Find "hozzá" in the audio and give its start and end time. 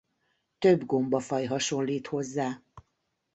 2.07-2.61